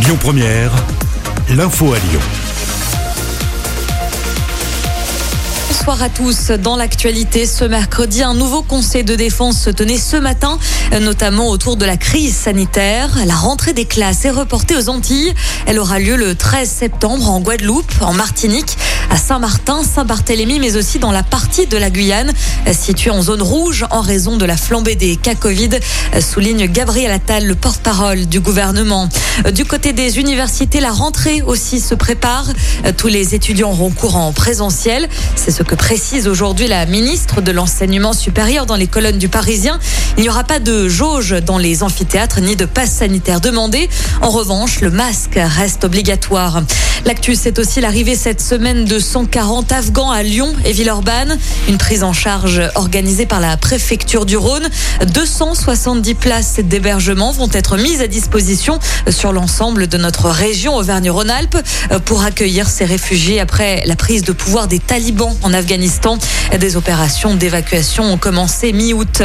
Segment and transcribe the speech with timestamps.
[0.00, 0.70] Lyon Première,
[1.50, 2.20] l'info à Lyon.
[5.68, 6.50] Bonsoir à tous.
[6.50, 10.58] Dans l'actualité, ce mercredi, un nouveau conseil de défense se tenait ce matin,
[11.00, 13.08] notamment autour de la crise sanitaire.
[13.26, 15.34] La rentrée des classes est reportée aux Antilles.
[15.66, 18.76] Elle aura lieu le 13 septembre en Guadeloupe, en Martinique,
[19.10, 22.32] à Saint-Martin, Saint-Barthélemy, mais aussi dans la partie de la Guyane
[22.72, 25.70] située en zone rouge en raison de la flambée des cas Covid,
[26.20, 29.08] souligne Gabriel Attal, le porte-parole du gouvernement.
[29.54, 32.46] Du côté des universités, la rentrée aussi se prépare.
[32.96, 35.08] Tous les étudiants auront cours en présentiel.
[35.36, 39.78] C'est ce que précise aujourd'hui la ministre de l'enseignement supérieur dans les colonnes du Parisien.
[40.16, 43.88] Il n'y aura pas de jauge dans les amphithéâtres ni de passe sanitaire demandé.
[44.22, 46.62] En revanche, le masque reste obligatoire.
[47.04, 51.38] L'actu, c'est aussi l'arrivée cette semaine de 140 Afghans à Lyon et Villeurbanne.
[51.68, 54.68] Une prise en charge organisée par la préfecture du Rhône.
[55.14, 61.58] 270 places d'hébergement vont être mises à disposition sur l'ensemble de notre région Auvergne-Rhône-Alpes
[62.04, 66.18] pour accueillir ces réfugiés après la prise de pouvoir des talibans en Afghanistan.
[66.58, 69.22] Des opérations d'évacuation ont commencé mi-août.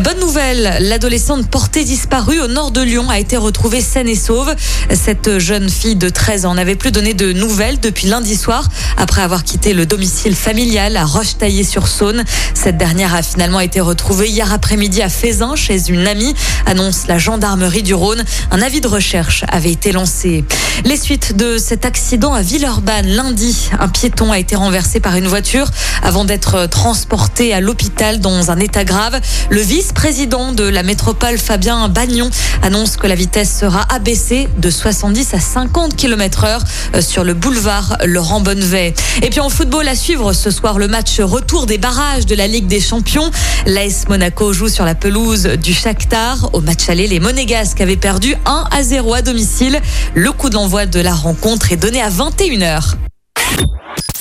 [0.00, 4.54] Bonne nouvelle, l'adolescente portée disparue au nord de Lyon a été retrouvée saine et sauve.
[4.92, 9.22] Cette jeune fille de 13 ans n'avait plus donné de nouvelles depuis lundi soir après
[9.22, 12.24] avoir quitté le domicile familial à Roche-Taillé-sur-Saône.
[12.54, 16.34] Cette dernière a finalement été retrouvée hier après-midi à Fézin chez une amie,
[16.66, 18.24] annonce la gendarmerie du Rhône.
[18.50, 20.44] Un avis de recherche avait été lancé.
[20.84, 25.26] Les suites de cet accident à Villeurbanne lundi, un piéton a été renversé par une
[25.26, 25.66] voiture
[26.02, 29.20] avant d'être transporté à l'hôpital dans un état grave.
[29.50, 32.30] Le vice-président de la métropole, Fabien Bagnon,
[32.62, 36.64] annonce que la vitesse sera abaissée de 70 à 50 km heure
[37.00, 38.94] sur le boulevard Laurent Bonnevet.
[39.22, 42.46] Et puis en football à suivre ce soir le match retour des barrages de la
[42.46, 43.30] Ligue des Champions.
[43.66, 46.50] L'AS Monaco joue sur la pelouse du Shakhtar.
[46.52, 49.80] Au match aller, les Monégasques avaient perdu 1 à 0 à domicile.
[50.14, 52.94] Le coup d'envoi de la rencontre est donné à 21h.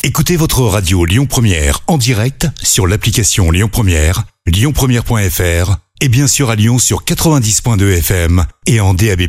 [0.05, 6.49] Écoutez votre radio Lyon Première en direct sur l'application Lyon Première, lyonpremière.fr et bien sûr
[6.49, 9.21] à Lyon sur 90.2 FM et en DAB+.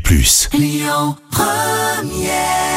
[0.53, 2.74] Lyon Première